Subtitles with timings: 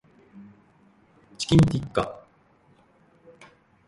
[1.37, 2.21] チキンティッカ